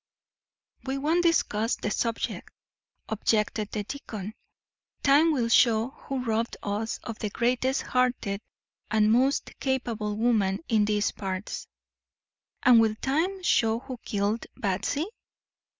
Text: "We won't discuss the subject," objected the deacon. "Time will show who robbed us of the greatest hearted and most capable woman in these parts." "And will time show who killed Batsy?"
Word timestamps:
"We 0.85 0.97
won't 0.97 1.21
discuss 1.21 1.75
the 1.75 1.91
subject," 1.91 2.49
objected 3.07 3.69
the 3.71 3.83
deacon. 3.83 4.33
"Time 5.03 5.31
will 5.31 5.47
show 5.47 5.89
who 5.91 6.23
robbed 6.23 6.57
us 6.63 6.97
of 7.03 7.19
the 7.19 7.29
greatest 7.29 7.83
hearted 7.83 8.41
and 8.89 9.11
most 9.11 9.51
capable 9.59 10.15
woman 10.17 10.61
in 10.67 10.85
these 10.85 11.11
parts." 11.11 11.67
"And 12.63 12.81
will 12.81 12.95
time 12.95 13.43
show 13.43 13.77
who 13.77 13.99
killed 14.03 14.47
Batsy?" 14.59 15.05